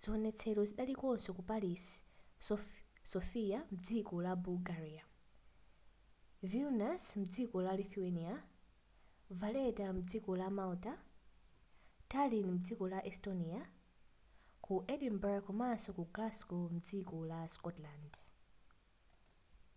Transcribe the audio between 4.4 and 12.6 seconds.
bulgaria vilnius mdziko la lithuania valetta mdziko la malta tallinn